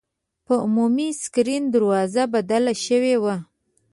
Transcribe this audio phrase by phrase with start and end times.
[0.45, 3.35] په عمومي سکرین دروازه بدله شوې وه.